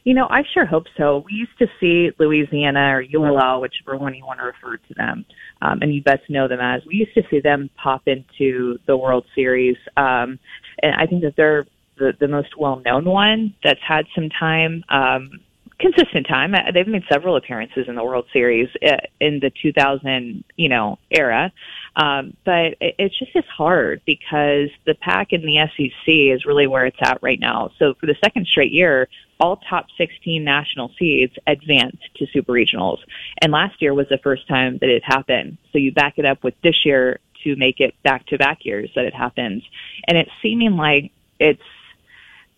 You 0.05 0.15
know, 0.15 0.27
I 0.31 0.43
sure 0.55 0.65
hope 0.65 0.87
so. 0.97 1.25
We 1.27 1.33
used 1.33 1.59
to 1.59 1.67
see 1.81 2.11
Louisiana 2.19 2.97
or 2.97 3.03
ULL, 3.03 3.61
whichever 3.61 3.97
one 3.99 4.15
you 4.15 4.25
want 4.25 4.39
to 4.39 4.47
refer 4.47 4.77
to 4.77 4.95
them, 4.95 5.25
um, 5.61 5.81
and 5.83 5.95
you 5.95 6.03
best 6.03 6.23
know 6.31 6.49
them 6.49 6.61
as. 6.61 6.83
We 6.87 6.95
used 6.95 7.15
to 7.15 7.23
see 7.31 7.41
them 7.41 7.69
pop 7.77 8.03
into 8.07 8.79
the 8.87 8.97
World 8.97 9.27
Series, 9.35 9.77
um, 9.97 10.39
and 10.83 10.95
I 10.97 11.07
think 11.07 11.23
that 11.23 11.35
they're 11.37 11.67
the, 11.99 12.13
the 12.19 12.29
most 12.29 12.57
well-known 12.57 13.05
one 13.05 13.55
that's 13.63 13.81
had 13.87 14.07
some 14.15 14.31
time. 14.31 14.85
Um, 14.89 15.41
consistent 15.79 16.27
time. 16.27 16.55
Uh, 16.55 16.73
they've 16.73 16.89
made 16.89 17.05
several 17.11 17.37
appearances 17.37 17.87
in 17.89 17.95
the 17.95 18.03
World 18.03 18.27
Series 18.33 18.69
uh, 18.85 18.97
in 19.21 19.41
the 19.41 19.51
2000, 19.63 20.45
you 20.57 20.69
know, 20.69 20.99
era. 21.11 21.53
Um, 21.99 22.37
but 22.45 22.77
it's 22.81 23.19
just 23.19 23.35
as 23.35 23.45
hard 23.45 24.03
because 24.07 24.71
the 24.87 24.95
Pac 24.95 25.33
in 25.33 25.43
the 25.43 25.59
SEC 25.77 26.07
is 26.07 26.47
really 26.47 26.69
where 26.69 26.87
it's 26.87 26.97
at 27.01 27.19
right 27.23 27.41
now. 27.41 27.73
So 27.81 27.95
for 27.95 28.07
the 28.07 28.15
second 28.23 28.47
straight 28.47 28.71
year, 28.71 29.09
all 29.41 29.57
top 29.57 29.87
16 29.99 30.45
national 30.45 30.93
seeds 30.97 31.35
advanced 31.49 32.05
to 32.17 32.27
super 32.33 32.53
regionals. 32.53 32.99
And 33.43 33.53
last 33.53 33.83
year 33.83 33.93
was 33.95 34.09
the 34.09 34.19
first 34.19 34.47
time 34.47 34.79
that 34.79 34.89
it 34.89 35.03
happened. 35.05 35.59
So 35.73 35.79
you 35.79 35.91
back 35.91 36.19
it 36.19 36.25
up 36.25 36.45
with 36.45 36.55
this 36.63 36.87
year 36.87 37.19
to 37.43 37.57
make 37.57 37.81
it 37.81 38.01
back 38.05 38.27
to 38.27 38.39
back 38.39 38.65
years 38.65 38.91
that 38.95 39.05
it 39.05 39.15
happens. 39.15 39.65
And 40.07 40.17
it's 40.17 40.31
seeming 40.41 40.77
like 40.77 41.11
it's, 41.41 41.63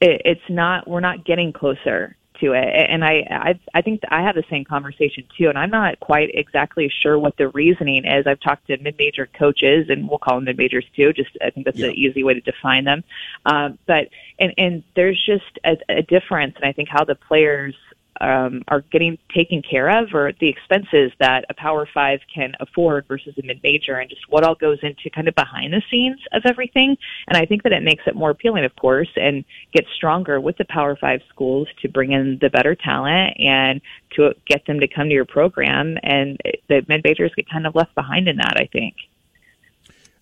it's 0.03 0.49
not, 0.51 0.87
we're 0.87 1.01
not 1.01 1.25
getting 1.25 1.55
closer 1.55 2.15
to 2.41 2.53
it. 2.53 2.69
And 2.91 3.05
I, 3.05 3.27
I, 3.31 3.61
I 3.75 3.83
think 3.83 4.01
I 4.09 4.23
have 4.23 4.35
the 4.35 4.45
same 4.51 4.65
conversation 4.65 5.25
too. 5.37 5.49
And 5.49 5.59
I'm 5.59 5.71
not 5.71 6.01
quite 6.01 6.31
exactly 6.35 6.93
sure 7.03 7.19
what 7.19 7.37
the 7.37 7.49
reasoning 7.49 8.05
is. 8.05 8.27
I've 8.27 8.41
talked 8.41 8.67
to 8.67 8.77
mid-major 8.79 9.29
coaches, 9.39 9.87
and 9.89 10.09
we'll 10.09 10.19
call 10.19 10.37
them 10.37 10.45
mid-majors 10.45 10.87
too. 10.97 11.13
Just 11.13 11.31
I 11.45 11.51
think 11.51 11.67
that's 11.67 11.79
yeah. 11.79 11.89
an 11.89 11.95
easy 11.95 12.23
way 12.23 12.35
to 12.35 12.41
define 12.41 12.85
them. 12.85 13.05
Um, 13.47 13.79
but 13.87 14.09
and 14.39 14.53
and 14.59 14.83
there's 14.97 15.23
just 15.25 15.59
a, 15.65 15.77
a 15.89 16.03
difference, 16.03 16.57
and 16.57 16.65
I 16.65 16.73
think 16.73 16.89
how 16.89 17.05
the 17.05 17.15
players 17.15 17.75
um, 18.21 18.63
are 18.69 18.83
getting 18.93 19.19
taken 19.35 19.63
care 19.63 19.89
of 19.89 20.15
or 20.15 20.33
the 20.41 20.49
expenses 20.49 21.13
that 21.19 21.45
a 21.49 21.55
Power 21.55 21.89
Five 21.93 22.21
can 22.33 22.53
afford 22.61 23.07
versus 23.09 23.35
a 23.39 23.47
mid 23.47 23.63
major 23.63 23.97
and 23.97 24.11
just 24.11 24.29
what 24.29 24.45
all 24.45 24.55
goes 24.55 24.79
into 24.83 25.11
kind 25.11 25.29
of 25.29 25.35
behind 25.35 25.73
the 25.73 25.83
scenes 25.91 26.21
of 26.33 26.43
everything. 26.45 26.97
And 27.29 27.37
I 27.37 27.47
think 27.47 27.63
that 27.63 27.73
it 27.73 27.83
makes 27.83 28.05
it 28.07 28.15
more 28.15 28.31
appealing, 28.31 28.65
of 28.65 28.77
course, 28.77 29.11
and 29.17 29.45
gets 29.73 29.89
stronger 29.95 30.41
with 30.41 30.57
the 30.59 30.65
Power 30.67 30.97
Five 30.97 31.21
schools 31.29 31.69
to 31.83 31.89
bring 31.89 32.13
in 32.13 32.39
the 32.41 32.51
better 32.51 32.75
talent 32.75 33.37
and 33.39 33.81
to 34.17 34.35
get 34.47 34.67
them 34.67 34.81
to 34.81 34.89
come 34.89 35.09
to 35.09 35.15
your 35.15 35.25
program. 35.25 35.97
And 36.03 36.39
the 36.69 36.85
mid 36.89 37.03
majors 37.05 37.33
get 37.35 37.49
kind 37.49 37.67
of 37.67 37.75
left 37.75 37.95
behind 37.95 38.29
in 38.29 38.37
that, 38.37 38.57
I 38.57 38.69
think. 38.71 38.97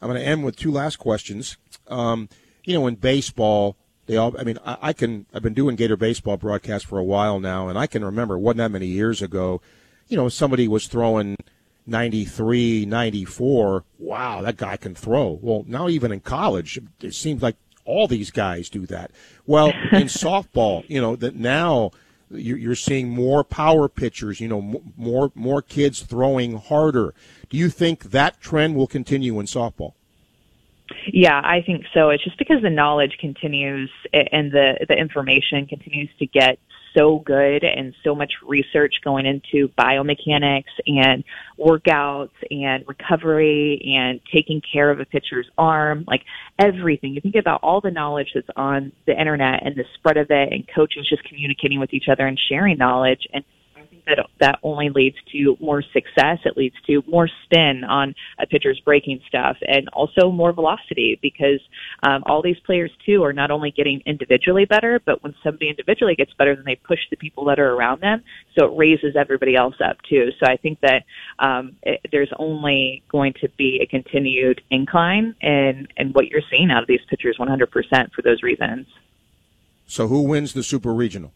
I'm 0.00 0.08
going 0.08 0.20
to 0.20 0.26
end 0.26 0.44
with 0.44 0.56
two 0.56 0.70
last 0.70 0.96
questions. 0.96 1.56
Um, 1.88 2.28
you 2.64 2.74
know, 2.74 2.86
in 2.86 2.96
baseball, 2.96 3.76
they 4.08 4.16
all, 4.16 4.34
I 4.38 4.42
mean, 4.42 4.58
I, 4.64 4.78
I 4.80 4.92
can, 4.92 5.26
I've 5.32 5.42
been 5.42 5.54
doing 5.54 5.76
Gator 5.76 5.96
baseball 5.96 6.38
broadcast 6.38 6.86
for 6.86 6.98
a 6.98 7.04
while 7.04 7.38
now, 7.38 7.68
and 7.68 7.78
I 7.78 7.86
can 7.86 8.04
remember, 8.04 8.34
it 8.34 8.38
wasn't 8.38 8.58
that 8.58 8.70
many 8.70 8.86
years 8.86 9.22
ago, 9.22 9.60
you 10.08 10.16
know, 10.16 10.30
somebody 10.30 10.66
was 10.66 10.86
throwing 10.86 11.36
93, 11.86 12.86
94. 12.86 13.84
Wow, 13.98 14.42
that 14.42 14.56
guy 14.56 14.76
can 14.78 14.94
throw. 14.94 15.38
Well, 15.42 15.64
now 15.68 15.88
even 15.88 16.10
in 16.10 16.20
college, 16.20 16.80
it 17.00 17.14
seems 17.14 17.42
like 17.42 17.56
all 17.84 18.08
these 18.08 18.30
guys 18.30 18.70
do 18.70 18.86
that. 18.86 19.10
Well, 19.46 19.68
in 19.92 20.02
softball, 20.08 20.84
you 20.88 21.00
know 21.00 21.14
that 21.16 21.34
now 21.34 21.90
you're 22.30 22.74
seeing 22.74 23.08
more 23.08 23.42
power 23.44 23.88
pitchers. 23.88 24.40
You 24.40 24.48
know, 24.48 24.82
more 24.96 25.32
more 25.34 25.62
kids 25.62 26.02
throwing 26.02 26.56
harder. 26.56 27.14
Do 27.48 27.56
you 27.56 27.70
think 27.70 28.04
that 28.04 28.40
trend 28.40 28.76
will 28.76 28.86
continue 28.86 29.40
in 29.40 29.46
softball? 29.46 29.94
Yeah, 31.12 31.40
I 31.42 31.62
think 31.64 31.84
so. 31.92 32.10
It's 32.10 32.24
just 32.24 32.38
because 32.38 32.62
the 32.62 32.70
knowledge 32.70 33.16
continues 33.20 33.90
and 34.12 34.50
the 34.50 34.86
the 34.88 34.94
information 34.94 35.66
continues 35.66 36.10
to 36.18 36.26
get 36.26 36.58
so 36.96 37.18
good 37.18 37.64
and 37.64 37.94
so 38.02 38.14
much 38.14 38.32
research 38.46 38.94
going 39.04 39.26
into 39.26 39.68
biomechanics 39.78 40.64
and 40.86 41.22
workouts 41.58 42.30
and 42.50 42.84
recovery 42.86 43.94
and 43.96 44.20
taking 44.32 44.60
care 44.60 44.90
of 44.90 45.00
a 45.00 45.04
pitcher's 45.04 45.48
arm, 45.58 46.04
like 46.06 46.22
everything. 46.58 47.14
You 47.14 47.20
think 47.20 47.36
about 47.36 47.60
all 47.62 47.80
the 47.80 47.90
knowledge 47.90 48.28
that's 48.34 48.48
on 48.56 48.92
the 49.06 49.18
internet 49.18 49.64
and 49.66 49.76
the 49.76 49.84
spread 49.94 50.16
of 50.16 50.30
it 50.30 50.52
and 50.52 50.64
coaches 50.74 51.06
just 51.08 51.24
communicating 51.24 51.78
with 51.78 51.92
each 51.92 52.08
other 52.10 52.26
and 52.26 52.38
sharing 52.48 52.78
knowledge 52.78 53.26
and 53.32 53.44
that 54.08 54.26
that 54.40 54.58
only 54.62 54.88
leads 54.88 55.16
to 55.32 55.56
more 55.60 55.82
success. 55.82 56.38
It 56.44 56.56
leads 56.56 56.74
to 56.86 57.02
more 57.06 57.28
spin 57.44 57.84
on 57.84 58.14
a 58.38 58.46
pitcher's 58.46 58.80
breaking 58.80 59.20
stuff 59.28 59.56
and 59.66 59.88
also 59.92 60.30
more 60.30 60.52
velocity 60.52 61.18
because 61.20 61.60
um, 62.02 62.22
all 62.26 62.42
these 62.42 62.58
players 62.64 62.90
too 63.04 63.22
are 63.22 63.32
not 63.32 63.50
only 63.50 63.70
getting 63.70 64.02
individually 64.06 64.64
better, 64.64 65.00
but 65.04 65.22
when 65.22 65.34
somebody 65.42 65.68
individually 65.68 66.14
gets 66.14 66.32
better, 66.34 66.54
then 66.56 66.64
they 66.64 66.76
push 66.76 67.00
the 67.10 67.16
people 67.16 67.44
that 67.46 67.58
are 67.58 67.74
around 67.74 68.00
them. 68.00 68.22
So 68.56 68.66
it 68.66 68.76
raises 68.76 69.16
everybody 69.16 69.54
else 69.54 69.76
up 69.84 69.98
too. 70.08 70.30
So 70.40 70.46
I 70.46 70.56
think 70.56 70.80
that 70.80 71.04
um, 71.38 71.76
it, 71.82 72.00
there's 72.10 72.32
only 72.38 73.02
going 73.08 73.34
to 73.40 73.48
be 73.56 73.80
a 73.82 73.86
continued 73.86 74.62
incline 74.70 75.34
in, 75.40 75.88
in 75.96 76.12
what 76.12 76.28
you're 76.28 76.42
seeing 76.50 76.70
out 76.70 76.82
of 76.82 76.88
these 76.88 77.00
pitchers 77.08 77.36
100% 77.38 78.12
for 78.12 78.22
those 78.22 78.42
reasons. 78.42 78.86
So 79.86 80.06
who 80.08 80.22
wins 80.22 80.52
the 80.52 80.62
super 80.62 80.92
regional? 80.92 81.32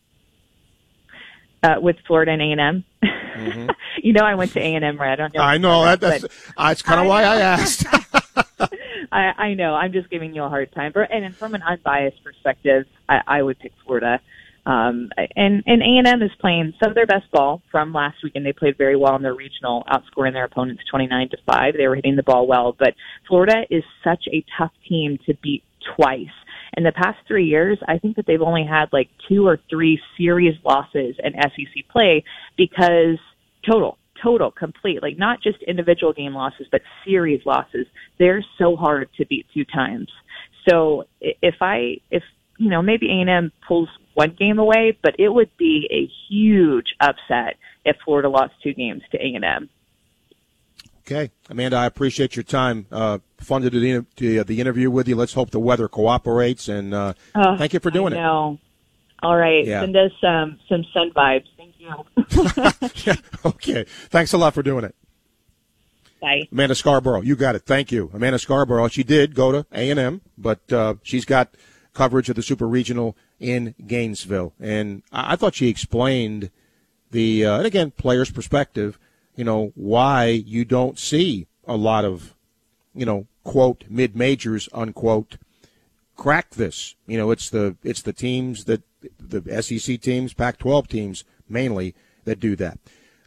Uh, 1.62 1.76
with 1.80 1.96
Florida 2.06 2.32
and 2.32 2.42
A 2.42 2.44
and 2.46 2.60
M. 2.60 2.84
Mm-hmm. 3.02 3.70
You 4.02 4.12
know, 4.14 4.24
I 4.24 4.34
went 4.34 4.52
to 4.52 4.60
A 4.60 4.74
and 4.74 4.84
M. 4.84 4.98
Right? 4.98 5.12
I 5.12 5.16
don't 5.16 5.32
know. 5.32 5.42
I 5.42 5.58
know 5.58 5.84
that, 5.84 6.00
that's 6.00 6.24
that's 6.56 6.82
kind 6.82 7.00
of 7.00 7.06
why 7.06 7.22
I 7.22 7.40
asked. 7.40 7.86
I, 9.12 9.32
I 9.36 9.54
know. 9.54 9.74
I'm 9.74 9.92
just 9.92 10.10
giving 10.10 10.34
you 10.34 10.42
a 10.42 10.48
hard 10.48 10.72
time. 10.72 10.90
but 10.92 11.12
And 11.12 11.36
from 11.36 11.54
an 11.54 11.62
unbiased 11.62 12.24
perspective, 12.24 12.86
I, 13.08 13.20
I 13.26 13.42
would 13.42 13.60
pick 13.60 13.72
Florida. 13.84 14.20
Um, 14.64 15.10
and 15.36 15.62
and 15.66 15.82
A 15.82 15.98
and 15.98 16.06
M 16.06 16.22
is 16.22 16.30
playing 16.40 16.72
some 16.80 16.90
of 16.90 16.94
their 16.94 17.06
best 17.06 17.30
ball 17.30 17.62
from 17.70 17.92
last 17.92 18.16
weekend. 18.24 18.46
They 18.46 18.52
played 18.52 18.78
very 18.78 18.96
well 18.96 19.14
in 19.16 19.22
their 19.22 19.34
regional, 19.34 19.84
outscoring 19.88 20.32
their 20.32 20.44
opponents 20.44 20.82
29 20.90 21.30
to 21.30 21.36
five. 21.46 21.74
They 21.76 21.86
were 21.86 21.96
hitting 21.96 22.16
the 22.16 22.22
ball 22.22 22.46
well, 22.46 22.74
but 22.76 22.94
Florida 23.28 23.64
is 23.70 23.84
such 24.02 24.24
a 24.32 24.44
tough 24.56 24.72
team 24.88 25.18
to 25.26 25.34
beat 25.42 25.64
twice 25.96 26.28
in 26.76 26.84
the 26.84 26.92
past 26.92 27.18
three 27.26 27.44
years, 27.44 27.78
I 27.86 27.98
think 27.98 28.16
that 28.16 28.26
they've 28.26 28.40
only 28.40 28.64
had 28.64 28.86
like 28.92 29.08
two 29.28 29.46
or 29.46 29.58
three 29.68 30.00
serious 30.16 30.56
losses 30.64 31.16
in 31.22 31.32
SEC 31.34 31.88
play 31.90 32.24
because 32.56 33.18
total, 33.68 33.98
total, 34.22 34.50
complete, 34.50 35.02
like 35.02 35.18
not 35.18 35.42
just 35.42 35.62
individual 35.62 36.12
game 36.12 36.34
losses, 36.34 36.66
but 36.70 36.80
series 37.04 37.44
losses. 37.44 37.86
They're 38.18 38.44
so 38.58 38.76
hard 38.76 39.08
to 39.18 39.26
beat 39.26 39.46
two 39.52 39.64
times. 39.64 40.08
So 40.68 41.04
if 41.20 41.56
I, 41.60 41.96
if, 42.10 42.22
you 42.58 42.70
know, 42.70 42.80
maybe 42.82 43.08
A&M 43.08 43.52
pulls 43.66 43.88
one 44.14 44.34
game 44.38 44.58
away, 44.58 44.96
but 45.02 45.16
it 45.18 45.28
would 45.28 45.50
be 45.58 45.88
a 45.90 46.08
huge 46.32 46.94
upset 47.00 47.56
if 47.84 47.96
Florida 48.04 48.28
lost 48.28 48.52
two 48.62 48.72
games 48.72 49.02
to 49.10 49.18
A&M. 49.18 49.68
Okay, 51.04 51.32
Amanda, 51.50 51.76
I 51.76 51.86
appreciate 51.86 52.36
your 52.36 52.44
time. 52.44 52.86
Uh, 52.92 53.18
fun 53.38 53.62
to 53.62 53.70
do 53.70 53.80
the, 53.80 54.06
the, 54.16 54.42
the, 54.44 54.60
interview 54.60 54.88
with 54.88 55.08
you. 55.08 55.16
Let's 55.16 55.32
hope 55.32 55.50
the 55.50 55.58
weather 55.58 55.88
cooperates, 55.88 56.68
and 56.68 56.94
uh, 56.94 57.14
oh, 57.34 57.56
thank 57.56 57.72
you 57.72 57.80
for 57.80 57.90
doing 57.90 58.12
it. 58.12 58.18
All 58.18 59.36
right, 59.36 59.66
yeah. 59.66 59.80
send 59.80 59.96
us 59.96 60.12
um, 60.22 60.60
some 60.68 60.84
sun 60.92 61.10
vibes. 61.10 61.46
Thank 61.56 61.74
you. 61.78 63.02
yeah, 63.04 63.16
okay, 63.44 63.84
thanks 64.10 64.32
a 64.32 64.38
lot 64.38 64.54
for 64.54 64.62
doing 64.62 64.84
it. 64.84 64.94
Bye. 66.20 66.42
Amanda 66.52 66.76
Scarborough, 66.76 67.22
you 67.22 67.34
got 67.34 67.56
it. 67.56 67.62
Thank 67.62 67.90
you, 67.90 68.08
Amanda 68.14 68.38
Scarborough. 68.38 68.86
She 68.86 69.02
did 69.02 69.34
go 69.34 69.50
to 69.50 69.66
A 69.72 69.90
and 69.90 69.98
M, 69.98 70.20
but 70.38 70.72
uh, 70.72 70.94
she's 71.02 71.24
got 71.24 71.56
coverage 71.94 72.28
of 72.28 72.36
the 72.36 72.42
Super 72.42 72.68
Regional 72.68 73.16
in 73.40 73.74
Gainesville, 73.84 74.52
and 74.60 75.02
I, 75.10 75.32
I 75.32 75.36
thought 75.36 75.56
she 75.56 75.66
explained 75.66 76.52
the 77.10 77.44
uh, 77.44 77.56
and 77.56 77.66
again 77.66 77.90
players' 77.90 78.30
perspective 78.30 79.00
you 79.36 79.44
know, 79.44 79.72
why 79.74 80.26
you 80.26 80.64
don't 80.64 80.98
see 80.98 81.46
a 81.66 81.76
lot 81.76 82.04
of, 82.04 82.34
you 82.94 83.06
know, 83.06 83.26
quote 83.44 83.84
mid 83.88 84.14
majors 84.16 84.68
unquote 84.72 85.36
crack 86.16 86.50
this. 86.50 86.94
You 87.06 87.18
know, 87.18 87.30
it's 87.30 87.50
the 87.50 87.76
it's 87.82 88.02
the 88.02 88.12
teams 88.12 88.64
that 88.64 88.82
the 89.18 89.62
SEC 89.62 90.00
teams, 90.00 90.34
Pac-12 90.34 90.86
teams 90.86 91.24
mainly 91.48 91.94
that 92.24 92.38
do 92.38 92.54
that. 92.56 92.78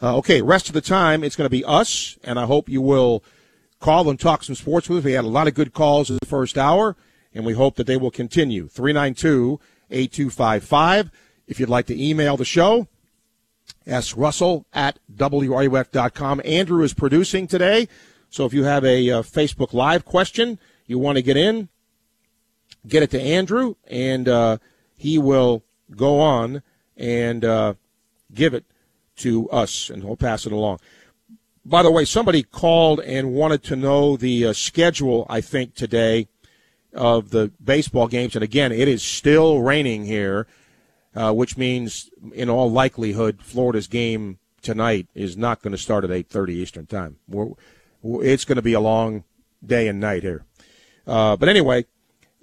Uh, 0.02 0.18
okay, 0.18 0.42
rest 0.42 0.68
of 0.68 0.74
the 0.74 0.82
time 0.82 1.24
it's 1.24 1.36
going 1.36 1.46
to 1.46 1.50
be 1.50 1.66
us, 1.66 2.18
and 2.24 2.40
I 2.40 2.46
hope 2.46 2.70
you 2.70 2.82
will 2.82 3.24
call 3.80 4.10
and 4.10 4.20
talk 4.20 4.44
some 4.44 4.56
sports 4.56 4.90
with 4.90 5.00
us. 5.00 5.04
We 5.06 5.14
had 5.14 5.26
a 5.26 5.30
lot 5.30 5.48
of 5.48 5.54
good 5.54 5.74
calls 5.74 6.10
in 6.10 6.18
the 6.20 6.26
first 6.26 6.58
hour, 6.58 6.96
and 7.34 7.46
we 7.46 7.54
hope 7.54 7.76
that 7.76 7.88
they 7.88 7.98
will 7.98 8.12
continue. 8.12 8.68
392 8.68 9.60
8255. 9.90 11.12
If 11.48 11.60
you'd 11.60 11.70
like 11.70 11.86
to 11.88 12.02
email 12.02 12.38
the 12.38 12.46
show, 12.46 12.88
S. 13.86 14.16
Russell 14.16 14.66
at 14.74 15.00
WRUF.com. 15.14 16.42
Andrew 16.44 16.84
is 16.84 16.94
producing 16.94 17.48
today. 17.48 17.88
So 18.30 18.46
if 18.46 18.54
you 18.54 18.64
have 18.64 18.84
a, 18.84 19.10
uh, 19.10 19.22
Facebook 19.22 19.74
Live 19.74 20.06
question 20.06 20.60
you 20.88 21.00
want 21.00 21.18
to 21.18 21.22
get 21.22 21.38
in, 21.38 21.70
get 22.88 23.04
it 23.04 23.12
to 23.12 23.22
Andrew, 23.22 23.76
and 23.88 24.28
uh, 24.28 24.58
he 24.96 25.18
will 25.18 25.64
go 25.96 26.20
on 26.20 26.62
and 26.98 27.44
uh, 27.44 27.74
give 28.34 28.54
it 28.54 28.66
to 29.18 29.50
us, 29.50 29.90
and 29.90 30.04
he'll 30.04 30.18
pass 30.18 30.46
it 30.46 30.52
along. 30.52 30.80
By 31.64 31.82
the 31.82 31.92
way, 31.92 32.06
somebody 32.06 32.44
called 32.44 33.00
and 33.00 33.34
wanted 33.34 33.64
to 33.64 33.76
know 33.76 34.18
the 34.18 34.48
uh, 34.48 34.54
schedule, 34.54 35.26
I 35.30 35.42
think, 35.42 35.74
today 35.74 36.28
of 36.94 37.32
the 37.32 37.52
baseball 37.64 38.08
games. 38.08 38.36
And 38.36 38.44
again, 38.44 38.72
it 38.72 38.88
is 38.88 39.02
still 39.02 39.62
raining 39.62 40.06
here 40.06 40.48
uh, 41.16 41.34
which 41.34 41.58
means, 41.58 42.10
in 42.34 42.50
all 42.50 42.72
likelihood, 42.72 43.40
Florida's 43.42 43.88
game 43.88 44.40
tonight 44.62 45.08
is 45.16 45.38
not 45.38 45.62
going 45.62 45.72
to 45.72 45.78
start 45.78 46.04
at 46.04 46.10
8:30 46.10 46.50
Eastern 46.50 46.86
Time. 46.86 47.18
We're, 47.28 47.52
it's 48.22 48.46
going 48.46 48.58
to 48.58 48.62
be 48.62 48.74
a 48.74 48.80
long 48.80 49.24
day 49.66 49.88
and 49.88 50.00
night 50.00 50.24
here. 50.24 50.44
Uh, 51.08 51.36
but 51.36 51.50
anyway, 51.50 51.86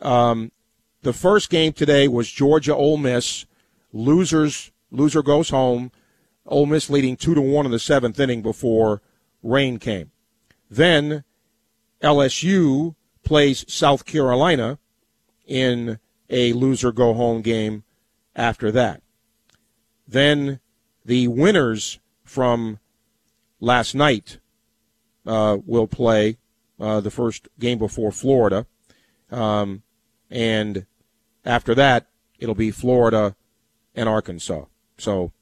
um, 0.01 0.51
the 1.03 1.13
first 1.13 1.51
game 1.51 1.73
today 1.73 2.09
was 2.09 2.31
Georgia 2.31 2.75
Ole 2.75 2.97
Miss. 2.97 3.47
Losers 3.93 4.71
loser 4.91 5.23
goes 5.23 5.51
home. 5.51 5.93
Ole 6.47 6.67
Miss 6.67 6.89
leading 6.89 7.17
two 7.17 7.35
to 7.35 7.41
one 7.41 7.67
in 7.67 7.73
the 7.73 7.79
seventh 7.79 8.19
inning 8.19 8.43
before 8.43 9.03
rain 9.43 9.79
came. 9.79 10.11
Then 10.71 11.25
LSU 12.03 12.95
plays 13.23 13.65
South 13.73 14.05
Carolina 14.05 14.79
in 15.47 15.99
a 16.31 16.53
loser 16.53 16.93
go 16.93 17.15
home 17.15 17.43
game 17.43 17.85
after 18.35 18.71
that. 18.73 19.03
Then 20.07 20.61
the 21.05 21.29
winners 21.29 21.99
from 22.25 22.79
last 23.61 23.95
night 23.95 24.39
uh, 25.27 25.59
will 25.65 25.87
play 25.87 26.39
uh, 26.81 27.01
the 27.01 27.11
first 27.11 27.49
game 27.59 27.79
before 27.79 28.13
Florida. 28.13 28.67
Um, 29.31 29.83
and 30.31 30.87
after 31.45 31.75
that, 31.75 32.07
it'll 32.39 32.55
be 32.55 32.71
Florida 32.71 33.37
and 33.95 34.09
Arkansas. 34.09 34.65
So 34.99 35.33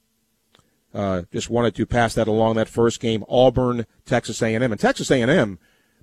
uh, 0.92 1.23
just 1.32 1.50
wanted 1.50 1.75
to 1.76 1.87
pass 1.87 2.14
that 2.14 2.28
along. 2.28 2.56
That 2.56 2.68
first 2.68 3.00
game, 3.00 3.25
Auburn, 3.28 3.87
Texas 4.04 4.42
A&M, 4.42 4.62
and 4.62 4.80
Texas 4.80 5.11
A&M, 5.11 5.59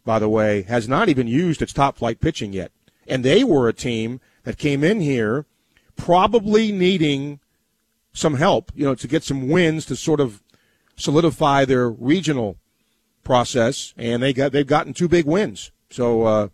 by 0.06 0.20
the 0.20 0.30
way, 0.30 0.64
has 0.64 0.88
not 0.88 1.10
even 1.10 1.28
used 1.28 1.62
its 1.62 1.74
top 1.74 1.98
flight 1.98 2.20
pitching 2.20 2.54
yet. 2.54 2.72
And 3.08 3.24
they 3.24 3.44
were 3.44 3.68
a 3.68 3.74
team 3.74 4.20
that 4.44 4.58
came 4.58 4.84
in 4.84 5.02
here 5.02 5.46
probably 5.98 6.72
needing 6.72 7.40
some 8.14 8.36
help, 8.36 8.72
you 8.74 8.86
know, 8.86 8.96
to 8.96 9.08
get 9.08 9.24
some 9.24 9.50
wins 9.50 9.86
to 9.86 9.96
sort 9.96 10.20
of 10.20 10.42
solidify 10.96 11.66
their 11.66 11.90
regional 11.90 12.58
process, 13.24 13.94
and 13.98 14.24
they 14.24 14.34
got 14.34 14.52
they've 14.52 14.66
gotten 14.66 14.94
two 14.94 15.08
big 15.08 15.26
wins. 15.26 15.72
So 15.90 16.24
uh, 16.24 16.48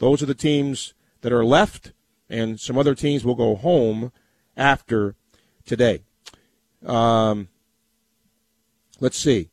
those 0.00 0.22
are 0.22 0.26
the 0.26 0.34
teams 0.34 0.94
that 1.22 1.32
are 1.32 1.44
left, 1.44 1.92
and 2.28 2.58
some 2.60 2.76
other 2.76 2.94
teams 2.94 3.24
will 3.24 3.34
go 3.34 3.54
home 3.54 4.12
after 4.56 5.14
today. 5.64 6.02
Um, 6.84 7.48
let's 9.00 9.18
see. 9.18 9.48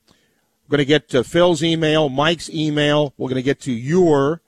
We're 0.67 0.77
going 0.77 0.85
to 0.85 0.85
get 0.85 1.09
to 1.09 1.23
Phil's 1.23 1.63
email, 1.63 2.09
Mike's 2.09 2.49
email. 2.49 3.13
We're 3.17 3.29
going 3.29 3.35
to 3.35 3.41
get 3.43 3.59
to 3.61 3.71
your 3.71 4.41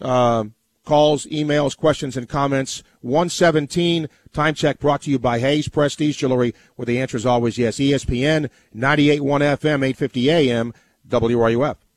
um, 0.00 0.54
calls, 0.88 1.26
emails, 1.26 1.76
questions, 1.76 2.16
and 2.16 2.28
comments. 2.28 2.82
117 3.02 4.08
time 4.32 4.54
check 4.54 4.78
brought 4.78 5.02
to 5.02 5.10
you 5.10 5.18
by 5.18 5.38
Hayes 5.38 5.68
Prestige 5.68 6.16
Jewelry, 6.16 6.54
where 6.76 6.86
the 6.86 6.98
answer 6.98 7.18
is 7.18 7.26
always 7.26 7.58
yes. 7.58 7.76
ESPN 7.76 8.48
98.1 8.74 9.20
FM, 9.20 9.84
850 9.84 10.30
AM, 10.30 10.72
WRUF. 11.06 11.76